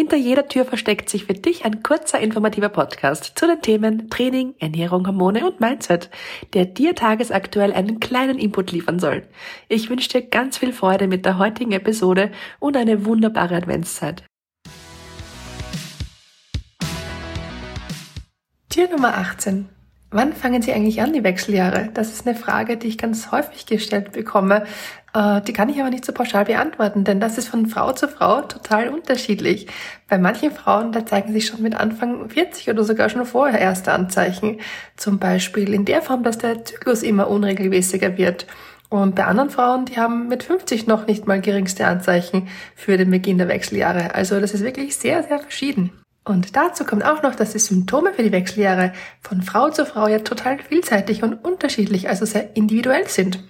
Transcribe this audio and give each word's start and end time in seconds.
Hinter 0.00 0.16
jeder 0.16 0.46
Tür 0.46 0.64
versteckt 0.64 1.10
sich 1.10 1.24
für 1.24 1.34
dich 1.34 1.64
ein 1.64 1.82
kurzer 1.82 2.20
informativer 2.20 2.68
Podcast 2.68 3.32
zu 3.34 3.48
den 3.48 3.60
Themen 3.60 4.08
Training, 4.08 4.54
Ernährung, 4.60 5.04
Hormone 5.04 5.44
und 5.44 5.58
Mindset, 5.58 6.08
der 6.54 6.66
dir 6.66 6.94
tagesaktuell 6.94 7.72
einen 7.72 7.98
kleinen 7.98 8.38
Input 8.38 8.70
liefern 8.70 9.00
soll. 9.00 9.26
Ich 9.68 9.90
wünsche 9.90 10.08
dir 10.08 10.22
ganz 10.22 10.56
viel 10.56 10.72
Freude 10.72 11.08
mit 11.08 11.26
der 11.26 11.38
heutigen 11.38 11.72
Episode 11.72 12.30
und 12.60 12.76
eine 12.76 13.06
wunderbare 13.06 13.56
Adventszeit. 13.56 14.22
Tier 18.68 18.88
Nummer 18.88 19.18
18. 19.18 19.68
Wann 20.10 20.32
fangen 20.32 20.62
Sie 20.62 20.72
eigentlich 20.72 21.02
an, 21.02 21.12
die 21.12 21.22
Wechseljahre? 21.22 21.90
Das 21.92 22.08
ist 22.08 22.26
eine 22.26 22.34
Frage, 22.34 22.78
die 22.78 22.86
ich 22.88 22.96
ganz 22.96 23.30
häufig 23.30 23.66
gestellt 23.66 24.12
bekomme. 24.12 24.64
Äh, 25.12 25.42
die 25.42 25.52
kann 25.52 25.68
ich 25.68 25.78
aber 25.80 25.90
nicht 25.90 26.06
so 26.06 26.14
pauschal 26.14 26.46
beantworten, 26.46 27.04
denn 27.04 27.20
das 27.20 27.36
ist 27.36 27.48
von 27.48 27.66
Frau 27.66 27.92
zu 27.92 28.08
Frau 28.08 28.40
total 28.40 28.88
unterschiedlich. 28.88 29.66
Bei 30.08 30.16
manchen 30.16 30.50
Frauen, 30.50 30.92
da 30.92 31.04
zeigen 31.04 31.34
sich 31.34 31.46
schon 31.46 31.60
mit 31.60 31.74
Anfang 31.74 32.30
40 32.30 32.70
oder 32.70 32.84
sogar 32.84 33.10
schon 33.10 33.26
vorher 33.26 33.60
erste 33.60 33.92
Anzeichen. 33.92 34.60
Zum 34.96 35.18
Beispiel 35.18 35.74
in 35.74 35.84
der 35.84 36.00
Form, 36.00 36.22
dass 36.22 36.38
der 36.38 36.64
Zyklus 36.64 37.02
immer 37.02 37.28
unregelmäßiger 37.28 38.16
wird. 38.16 38.46
Und 38.88 39.14
bei 39.14 39.26
anderen 39.26 39.50
Frauen, 39.50 39.84
die 39.84 39.98
haben 39.98 40.28
mit 40.28 40.42
50 40.42 40.86
noch 40.86 41.06
nicht 41.06 41.26
mal 41.26 41.42
geringste 41.42 41.86
Anzeichen 41.86 42.48
für 42.74 42.96
den 42.96 43.10
Beginn 43.10 43.36
der 43.36 43.48
Wechseljahre. 43.48 44.14
Also 44.14 44.40
das 44.40 44.54
ist 44.54 44.64
wirklich 44.64 44.96
sehr, 44.96 45.22
sehr 45.22 45.38
verschieden. 45.38 45.92
Und 46.28 46.56
dazu 46.56 46.84
kommt 46.84 47.06
auch 47.06 47.22
noch, 47.22 47.34
dass 47.34 47.52
die 47.52 47.58
Symptome 47.58 48.12
für 48.12 48.22
die 48.22 48.32
Wechseljahre 48.32 48.92
von 49.22 49.40
Frau 49.40 49.70
zu 49.70 49.86
Frau 49.86 50.08
ja 50.08 50.18
total 50.18 50.58
vielseitig 50.58 51.22
und 51.22 51.42
unterschiedlich, 51.42 52.10
also 52.10 52.26
sehr 52.26 52.54
individuell 52.54 53.08
sind. 53.08 53.42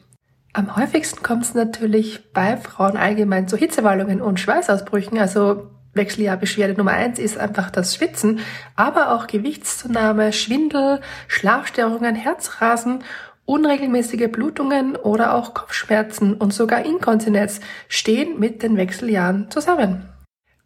Am 0.53 0.77
häufigsten 0.77 1.25
kommt 1.25 1.43
es 1.43 1.55
natürlich 1.55 2.33
bei 2.33 2.56
Frauen 2.56 2.97
allgemein 2.97 3.49
zu 3.49 3.56
Hitzewallungen 3.56 4.23
und 4.23 4.39
Schweißausbrüchen, 4.39 5.19
also 5.19 5.73
Wechseljahrbeschwerde 5.95 6.75
Nummer 6.75 6.93
eins 6.93 7.19
ist 7.19 7.37
einfach 7.37 7.71
das 7.71 7.97
Schwitzen, 7.97 8.39
aber 8.77 9.12
auch 9.12 9.27
Gewichtszunahme, 9.27 10.33
Schwindel, 10.33 11.01
Schlafstörungen, 11.27 12.15
Herzrasen, 12.15 13.03
unregelmäßige 13.45 14.31
Blutungen 14.31 14.95
oder 14.95 15.34
auch 15.34 15.53
Kopfschmerzen 15.53 16.34
und 16.34 16.55
sogar 16.55 16.84
Inkontinenz 16.84 17.59
stehen 17.89 18.39
mit 18.39 18.62
den 18.62 18.77
Wechseljahren 18.77 19.51
zusammen. 19.51 20.09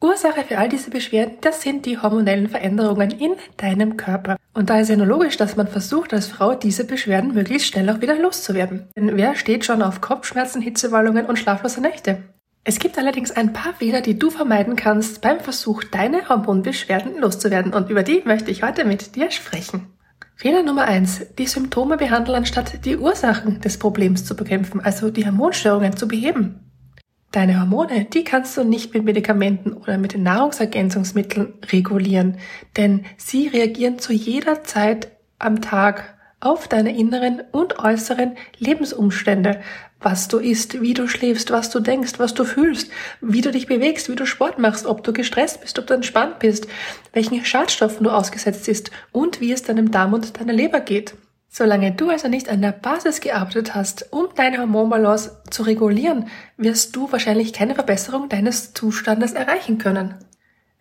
Ursache 0.03 0.43
für 0.43 0.59
all 0.59 0.69
diese 0.69 0.91
Beschwerden, 0.91 1.39
das 1.41 1.63
sind 1.63 1.87
die 1.87 1.97
hormonellen 1.97 2.49
Veränderungen 2.49 3.13
in 3.13 3.35
deinem 3.57 3.97
Körper. 3.97 4.37
Und 4.53 4.69
da 4.69 4.81
ist 4.81 4.89
ja 4.89 4.97
nur 4.97 5.07
logisch, 5.07 5.37
dass 5.37 5.57
man 5.57 5.69
versucht, 5.69 6.13
als 6.13 6.27
Frau 6.27 6.55
diese 6.55 6.85
Beschwerden 6.85 7.35
möglichst 7.35 7.69
schnell 7.69 7.89
auch 7.89 8.01
wieder 8.01 8.19
loszuwerden. 8.19 8.89
Denn 8.97 9.17
wer 9.17 9.37
steht 9.37 9.65
schon 9.65 9.81
auf 9.81 10.01
Kopfschmerzen, 10.01 10.61
Hitzewallungen 10.61 11.27
und 11.27 11.39
schlaflose 11.39 11.81
Nächte? 11.81 12.19
Es 12.65 12.79
gibt 12.79 12.99
allerdings 12.99 13.31
ein 13.31 13.53
paar 13.53 13.75
Fehler, 13.75 14.01
die 14.01 14.19
du 14.19 14.31
vermeiden 14.31 14.77
kannst 14.77 15.21
beim 15.21 15.41
Versuch, 15.41 15.83
deine 15.85 16.29
Hormonbeschwerden 16.29 17.19
loszuwerden. 17.19 17.73
Und 17.73 17.91
über 17.91 18.03
die 18.03 18.23
möchte 18.25 18.51
ich 18.51 18.63
heute 18.63 18.85
mit 18.85 19.17
dir 19.17 19.31
sprechen. 19.31 19.87
Fehler 20.37 20.63
Nummer 20.63 20.85
eins: 20.85 21.23
Die 21.39 21.47
Symptome 21.47 21.97
behandeln, 21.97 22.39
anstatt 22.39 22.85
die 22.85 22.97
Ursachen 22.97 23.61
des 23.61 23.79
Problems 23.79 24.25
zu 24.25 24.35
bekämpfen, 24.35 24.81
also 24.81 25.11
die 25.11 25.25
Hormonstörungen 25.25 25.97
zu 25.97 26.09
beheben. 26.09 26.62
Deine 27.33 27.59
Hormone, 27.59 28.05
die 28.05 28.25
kannst 28.25 28.59
du 28.59 28.63
nicht 28.63 28.93
mit 28.93 29.05
Medikamenten 29.05 29.73
oder 29.73 29.97
mit 29.97 30.13
den 30.13 30.23
Nahrungsergänzungsmitteln 30.23 31.55
regulieren, 31.73 32.37
denn 32.77 33.07
sie 33.17 33.49
reagieren 33.49 33.99
zu 33.99 34.13
jeder 34.13 34.65
Zeit 34.65 35.11
am 35.39 35.63
Tag 35.63 36.15
auf 36.41 36.69
deine 36.69 36.95
inneren 36.95 37.43
und 37.51 37.79
äußeren 37.79 38.37
Lebensumstände, 38.59 39.63
was 39.99 40.29
du 40.29 40.39
isst, 40.39 40.83
wie 40.83 40.93
du 40.93 41.09
schläfst, 41.09 41.51
was 41.51 41.71
du 41.71 41.81
denkst, 41.81 42.19
was 42.19 42.35
du 42.35 42.45
fühlst, 42.45 42.91
wie 43.23 43.41
du 43.41 43.51
dich 43.51 43.67
bewegst, 43.67 44.11
wie 44.11 44.17
du 44.17 44.27
Sport 44.27 44.59
machst, 44.59 44.85
ob 44.85 45.03
du 45.03 45.15
gestresst 45.15 45.63
bist, 45.63 45.79
ob 45.79 45.87
du 45.87 45.95
entspannt 45.95 46.39
bist, 46.39 46.67
welchen 47.15 47.43
Schadstoffen 47.47 48.05
du 48.05 48.11
ausgesetzt 48.11 48.67
bist 48.67 48.91
und 49.11 49.41
wie 49.41 49.53
es 49.53 49.63
deinem 49.63 49.91
Darm 49.91 50.13
und 50.13 50.39
deiner 50.39 50.53
Leber 50.53 50.81
geht. 50.81 51.15
Solange 51.55 51.93
du 51.93 52.09
also 52.09 52.29
nicht 52.29 52.49
an 52.49 52.63
der 52.63 52.73
Basis 52.73 53.21
gearbeitet 53.21 53.75
hast, 53.75 54.11
um 54.11 54.29
deine 54.35 54.57
Hormonbalance 54.57 55.43
zu 55.51 55.65
regulieren, 55.65 56.29
wirst 56.57 56.97
du 56.97 57.13
wahrscheinlich 57.13 57.53
keine 57.53 57.75
Verbesserung 57.75 58.31
deines 58.31 58.73
Zustandes 58.73 59.33
erreichen 59.35 59.77
können. 59.77 60.15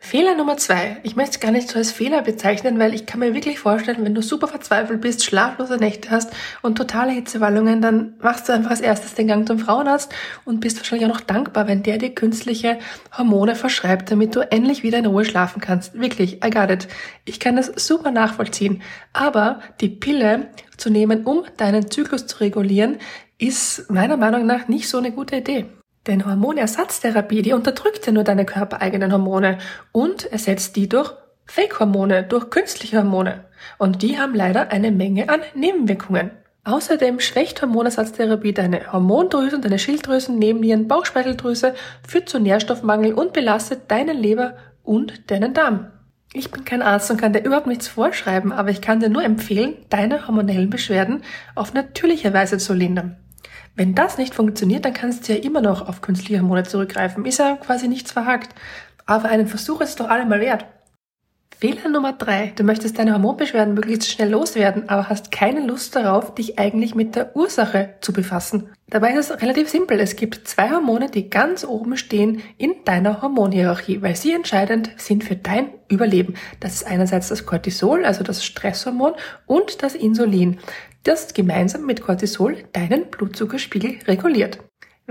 Fehler 0.03 0.35
Nummer 0.35 0.57
zwei. 0.57 0.97
Ich 1.03 1.15
möchte 1.15 1.35
es 1.35 1.39
gar 1.39 1.51
nicht 1.51 1.69
so 1.69 1.77
als 1.77 1.91
Fehler 1.91 2.23
bezeichnen, 2.23 2.79
weil 2.79 2.93
ich 2.93 3.05
kann 3.05 3.19
mir 3.19 3.35
wirklich 3.35 3.59
vorstellen, 3.59 4.03
wenn 4.03 4.15
du 4.15 4.21
super 4.21 4.47
verzweifelt 4.47 4.99
bist, 4.99 5.23
schlaflose 5.23 5.77
Nächte 5.77 6.09
hast 6.09 6.33
und 6.63 6.75
totale 6.75 7.11
Hitzewallungen, 7.11 7.81
dann 7.81 8.15
machst 8.19 8.49
du 8.49 8.53
einfach 8.53 8.71
als 8.71 8.81
erstes 8.81 9.13
den 9.13 9.27
Gang 9.27 9.47
zum 9.47 9.59
Frauenarzt 9.59 10.11
und 10.43 10.59
bist 10.59 10.77
wahrscheinlich 10.77 11.07
auch 11.07 11.13
noch 11.13 11.21
dankbar, 11.21 11.67
wenn 11.67 11.83
der 11.83 11.99
dir 11.99 12.13
künstliche 12.13 12.79
Hormone 13.15 13.55
verschreibt, 13.55 14.11
damit 14.11 14.35
du 14.35 14.41
endlich 14.51 14.83
wieder 14.83 14.97
in 14.97 15.05
Ruhe 15.05 15.23
schlafen 15.23 15.61
kannst. 15.61 15.93
Wirklich, 15.97 16.43
I 16.43 16.49
got 16.49 16.71
it. 16.71 16.89
Ich 17.23 17.39
kann 17.39 17.55
das 17.55 17.71
super 17.75 18.11
nachvollziehen. 18.11 18.81
Aber 19.13 19.61
die 19.79 19.89
Pille 19.89 20.47
zu 20.75 20.89
nehmen, 20.89 21.25
um 21.25 21.43
deinen 21.57 21.89
Zyklus 21.89 22.25
zu 22.25 22.39
regulieren, 22.39 22.97
ist 23.37 23.89
meiner 23.89 24.17
Meinung 24.17 24.45
nach 24.47 24.67
nicht 24.67 24.89
so 24.89 24.97
eine 24.97 25.11
gute 25.11 25.37
Idee. 25.37 25.67
Denn 26.07 26.25
Hormonersatztherapie, 26.25 27.43
die 27.43 27.53
unterdrückt 27.53 28.05
ja 28.07 28.11
nur 28.11 28.23
deine 28.23 28.45
körpereigenen 28.45 29.11
Hormone 29.11 29.59
und 29.91 30.25
ersetzt 30.31 30.75
die 30.75 30.89
durch 30.89 31.13
Fake-Hormone, 31.45 32.23
durch 32.23 32.49
künstliche 32.49 32.97
Hormone. 32.97 33.45
Und 33.77 34.01
die 34.01 34.17
haben 34.17 34.33
leider 34.33 34.71
eine 34.71 34.91
Menge 34.91 35.29
an 35.29 35.41
Nebenwirkungen. 35.53 36.31
Außerdem 36.63 37.19
schwächt 37.19 37.61
Hormonersatztherapie 37.61 38.53
deine 38.53 38.93
Hormondrüsen, 38.93 39.61
deine 39.61 39.79
Schilddrüsen, 39.79 40.37
Nebennieren, 40.37 40.87
Bauchspeicheldrüse, 40.87 41.73
führt 42.07 42.29
zu 42.29 42.39
Nährstoffmangel 42.39 43.13
und 43.13 43.33
belastet 43.33 43.89
deine 43.89 44.13
Leber 44.13 44.55
und 44.83 45.29
deinen 45.31 45.53
Darm. 45.53 45.87
Ich 46.33 46.49
bin 46.49 46.63
kein 46.63 46.81
Arzt 46.81 47.11
und 47.11 47.19
kann 47.19 47.33
dir 47.33 47.43
überhaupt 47.43 47.67
nichts 47.67 47.87
vorschreiben, 47.87 48.53
aber 48.53 48.69
ich 48.69 48.79
kann 48.81 49.01
dir 49.01 49.09
nur 49.09 49.23
empfehlen, 49.23 49.75
deine 49.89 50.27
hormonellen 50.27 50.69
Beschwerden 50.69 51.23
auf 51.55 51.73
natürliche 51.73 52.33
Weise 52.33 52.57
zu 52.57 52.73
lindern. 52.73 53.17
Wenn 53.75 53.95
das 53.95 54.17
nicht 54.17 54.35
funktioniert, 54.35 54.85
dann 54.85 54.93
kannst 54.93 55.27
du 55.27 55.33
ja 55.33 55.39
immer 55.39 55.61
noch 55.61 55.87
auf 55.87 56.01
künstliche 56.01 56.41
Hormone 56.41 56.63
zurückgreifen. 56.63 57.25
Ist 57.25 57.39
ja 57.39 57.55
quasi 57.55 57.87
nichts 57.87 58.11
verhakt. 58.11 58.53
Aber 59.05 59.29
einen 59.29 59.47
Versuch 59.47 59.81
ist 59.81 59.89
es 59.89 59.95
doch 59.95 60.09
allemal 60.09 60.39
wert. 60.41 60.65
Fehler 61.61 61.89
Nummer 61.89 62.13
drei. 62.13 62.53
Du 62.55 62.63
möchtest 62.63 62.97
deine 62.97 63.13
Hormonbeschwerden 63.13 63.75
möglichst 63.75 64.09
schnell 64.09 64.31
loswerden, 64.31 64.89
aber 64.89 65.09
hast 65.09 65.31
keine 65.31 65.63
Lust 65.63 65.95
darauf, 65.95 66.33
dich 66.33 66.57
eigentlich 66.57 66.95
mit 66.95 67.15
der 67.15 67.35
Ursache 67.35 67.93
zu 68.01 68.13
befassen. 68.13 68.69
Dabei 68.89 69.13
ist 69.13 69.29
es 69.29 69.41
relativ 69.43 69.69
simpel. 69.69 69.99
Es 69.99 70.15
gibt 70.15 70.47
zwei 70.47 70.71
Hormone, 70.71 71.11
die 71.11 71.29
ganz 71.29 71.63
oben 71.63 71.97
stehen 71.97 72.41
in 72.57 72.73
deiner 72.85 73.21
Hormonhierarchie, 73.21 74.01
weil 74.01 74.15
sie 74.15 74.33
entscheidend 74.33 74.89
sind 74.97 75.23
für 75.23 75.35
dein 75.35 75.69
Überleben. 75.87 76.33
Das 76.59 76.73
ist 76.73 76.87
einerseits 76.87 77.27
das 77.27 77.45
Cortisol, 77.45 78.05
also 78.05 78.23
das 78.23 78.43
Stresshormon, 78.43 79.13
und 79.45 79.83
das 79.83 79.93
Insulin 79.93 80.57
das 81.03 81.35
gemeinsam 81.35 81.85
mit 81.85 82.01
Cortisol 82.01 82.57
deinen 82.73 83.11
Blutzuckerspiegel 83.11 83.99
reguliert. 84.07 84.59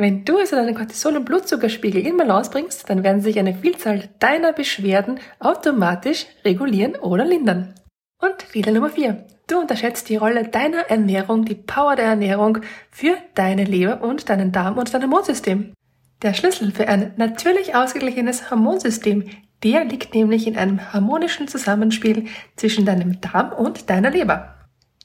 Wenn 0.01 0.25
du 0.25 0.39
also 0.39 0.57
deinen 0.57 0.75
Cortisol- 0.75 1.19
und 1.19 1.27
Blutzuckerspiegel 1.27 2.07
in 2.07 2.17
Balance 2.17 2.51
bringst, 2.51 2.89
dann 2.89 3.05
werden 3.05 3.21
sich 3.21 3.39
eine 3.39 3.53
Vielzahl 3.53 4.09
deiner 4.19 4.55
Beschwerden 4.55 5.21
automatisch 5.41 6.25
regulieren 6.43 6.97
oder 6.97 7.27
lindern. 7.27 7.75
Und 8.19 8.41
Fehler 8.41 8.73
Nummer 8.73 8.89
4. 8.89 9.27
Du 9.47 9.59
unterschätzt 9.59 10.09
die 10.09 10.17
Rolle 10.17 10.49
deiner 10.49 10.89
Ernährung, 10.89 11.45
die 11.45 11.55
Power 11.55 11.97
der 11.97 12.07
Ernährung 12.07 12.61
für 12.91 13.15
deine 13.35 13.65
Leber 13.65 14.01
und 14.01 14.31
deinen 14.31 14.53
Darm 14.53 14.79
und 14.79 14.95
dein 14.95 15.03
Hormonsystem. 15.03 15.75
Der 16.23 16.33
Schlüssel 16.33 16.73
für 16.73 16.89
ein 16.89 17.13
natürlich 17.19 17.75
ausgeglichenes 17.75 18.51
Hormonsystem, 18.51 19.29
der 19.63 19.85
liegt 19.85 20.15
nämlich 20.15 20.47
in 20.47 20.57
einem 20.57 20.95
harmonischen 20.95 21.47
Zusammenspiel 21.47 22.25
zwischen 22.57 22.87
deinem 22.87 23.21
Darm 23.21 23.53
und 23.53 23.91
deiner 23.91 24.11
Leber. 24.11 24.60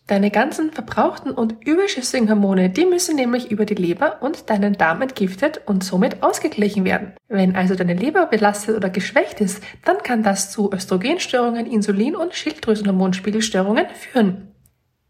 Deine 0.07 0.29
ganzen 0.29 0.71
verbrauchten 0.71 1.31
und 1.31 1.65
überschüssigen 1.65 2.29
Hormone, 2.29 2.69
die 2.69 2.85
müssen 2.85 3.15
nämlich 3.15 3.49
über 3.49 3.65
die 3.65 3.73
Leber 3.73 4.21
und 4.21 4.51
deinen 4.51 4.73
Darm 4.73 5.01
entgiftet 5.01 5.61
und 5.65 5.83
somit 5.83 6.21
ausgeglichen 6.21 6.85
werden. 6.85 7.13
Wenn 7.27 7.55
also 7.55 7.73
deine 7.73 7.95
Leber 7.95 8.27
belastet 8.27 8.75
oder 8.75 8.91
geschwächt 8.91 9.41
ist, 9.41 9.63
dann 9.83 9.97
kann 10.03 10.21
das 10.21 10.51
zu 10.51 10.71
Östrogenstörungen, 10.71 11.65
Insulin- 11.65 12.15
und 12.15 12.35
Schilddrüsenhormonspiegelstörungen 12.35 13.87
führen. 13.95 14.51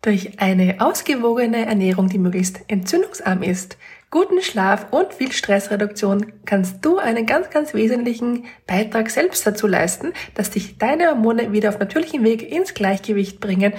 Durch 0.01 0.39
eine 0.39 0.77
ausgewogene 0.79 1.65
Ernährung, 1.65 2.07
die 2.07 2.19
möglichst 2.19 2.61
entzündungsarm 2.67 3.43
ist, 3.43 3.77
guten 4.11 4.41
Schlaf 4.41 4.93
und 4.93 5.13
viel 5.13 5.33
Stressreduktion 5.33 6.31
kannst 6.45 6.85
du 6.85 6.99
einen 6.99 7.25
ganz, 7.25 7.49
ganz 7.49 7.73
wesentlichen 7.73 8.45
Beitrag 8.65 9.09
selbst 9.09 9.45
dazu 9.45 9.67
leisten, 9.67 10.13
dass 10.35 10.51
dich 10.51 10.77
deine 10.77 11.07
Hormone 11.07 11.51
wieder 11.51 11.67
auf 11.67 11.79
natürlichem 11.79 12.23
Weg 12.23 12.49
ins 12.49 12.73
Gleichgewicht 12.73 13.41
bringen 13.41 13.73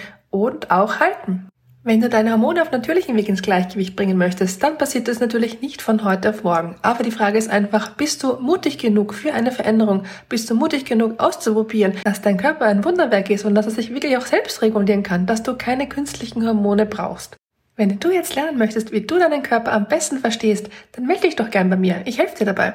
und 0.45 0.71
auch 0.71 1.01
halten. 1.01 1.49
Wenn 1.87 2.01
du 2.01 2.09
deine 2.09 2.33
Hormone 2.33 2.63
auf 2.63 2.73
natürlichem 2.73 3.15
Weg 3.15 3.29
ins 3.29 3.43
Gleichgewicht 3.43 3.95
bringen 3.95 4.19
möchtest, 4.19 4.61
dann 4.61 4.77
passiert 4.77 5.07
das 5.07 5.21
natürlich 5.21 5.63
nicht 5.63 5.83
von 5.83 6.03
heute 6.03 6.31
auf 6.31 6.43
morgen. 6.43 6.75
Aber 6.83 7.05
die 7.05 7.13
Frage 7.13 7.39
ist 7.39 7.49
einfach, 7.49 7.91
bist 7.91 8.25
du 8.25 8.41
mutig 8.41 8.79
genug 8.79 9.15
für 9.15 9.33
eine 9.33 9.53
Veränderung? 9.53 10.03
Bist 10.29 10.51
du 10.51 10.57
mutig 10.57 10.85
genug 10.85 11.21
auszuprobieren, 11.21 11.93
dass 12.03 12.23
dein 12.23 12.39
Körper 12.39 12.65
ein 12.65 12.85
Wunderwerk 12.85 13.31
ist 13.31 13.45
und 13.45 13.55
dass 13.55 13.67
er 13.67 13.71
sich 13.71 13.95
wirklich 13.95 14.17
auch 14.17 14.27
selbst 14.27 14.63
regulieren 14.63 15.05
kann, 15.05 15.27
dass 15.27 15.45
du 15.45 15.55
keine 15.55 15.89
künstlichen 15.89 16.45
Hormone 16.45 16.87
brauchst? 16.87 17.37
Wenn 17.77 18.01
du 18.01 18.11
jetzt 18.11 18.35
lernen 18.35 18.59
möchtest, 18.59 18.91
wie 18.91 19.03
du 19.03 19.21
deinen 19.21 19.45
Körper 19.45 19.73
am 19.73 19.87
besten 19.87 20.19
verstehst, 20.19 20.69
dann 20.91 21.07
melde 21.07 21.23
dich 21.23 21.37
doch 21.37 21.51
gern 21.51 21.71
bei 21.71 21.77
mir. 21.77 22.03
Ich 22.07 22.19
helfe 22.19 22.39
dir 22.39 22.47
dabei. 22.47 22.73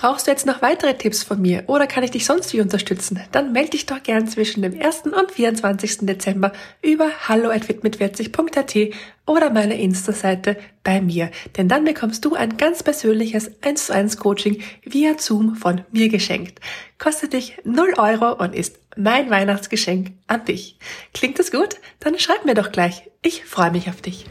Brauchst 0.00 0.26
du 0.26 0.30
jetzt 0.30 0.46
noch 0.46 0.62
weitere 0.62 0.96
Tipps 0.96 1.22
von 1.22 1.42
mir 1.42 1.64
oder 1.66 1.86
kann 1.86 2.02
ich 2.02 2.10
dich 2.10 2.24
sonst 2.24 2.54
wie 2.54 2.62
unterstützen? 2.62 3.20
Dann 3.32 3.52
melde 3.52 3.72
dich 3.72 3.84
doch 3.84 4.02
gern 4.02 4.26
zwischen 4.26 4.62
dem 4.62 4.80
1. 4.80 5.02
und 5.08 5.30
24. 5.30 6.06
Dezember 6.06 6.52
über 6.80 7.10
hallo@mit40.at 7.28 8.94
oder 9.26 9.50
meiner 9.50 9.74
Insta-Seite 9.74 10.56
bei 10.84 11.02
mir, 11.02 11.30
denn 11.58 11.68
dann 11.68 11.84
bekommst 11.84 12.24
du 12.24 12.34
ein 12.34 12.56
ganz 12.56 12.82
persönliches 12.82 13.50
1 13.60 13.88
zu 13.88 13.94
1 13.94 14.16
Coaching 14.16 14.62
via 14.84 15.18
Zoom 15.18 15.54
von 15.54 15.82
mir 15.92 16.08
geschenkt. 16.08 16.60
Kostet 16.96 17.34
dich 17.34 17.58
0 17.64 17.92
Euro 17.98 18.42
und 18.42 18.54
ist 18.54 18.78
mein 18.96 19.28
Weihnachtsgeschenk 19.28 20.12
an 20.28 20.46
dich. 20.46 20.78
Klingt 21.12 21.38
das 21.38 21.50
gut? 21.50 21.76
Dann 21.98 22.18
schreib 22.18 22.46
mir 22.46 22.54
doch 22.54 22.72
gleich. 22.72 23.02
Ich 23.20 23.44
freue 23.44 23.70
mich 23.70 23.90
auf 23.90 24.00
dich. 24.00 24.24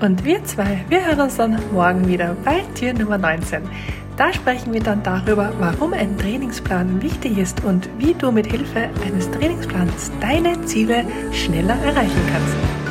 Und 0.00 0.24
wir 0.24 0.44
zwei, 0.44 0.84
wir 0.88 1.04
hören 1.04 1.22
uns 1.22 1.36
dann 1.36 1.58
morgen 1.72 2.06
wieder 2.06 2.36
bei 2.44 2.60
Tür 2.78 2.92
Nummer 2.92 3.18
19. 3.18 3.62
Da 4.16 4.32
sprechen 4.32 4.72
wir 4.72 4.80
dann 4.80 5.02
darüber, 5.02 5.52
warum 5.58 5.92
ein 5.92 6.16
Trainingsplan 6.18 7.02
wichtig 7.02 7.36
ist 7.36 7.64
und 7.64 7.88
wie 7.98 8.14
du 8.14 8.30
mit 8.30 8.46
Hilfe 8.46 8.88
eines 9.04 9.28
Trainingsplans 9.32 10.12
deine 10.20 10.60
Ziele 10.66 11.04
schneller 11.32 11.76
erreichen 11.84 12.20
kannst. 12.32 12.87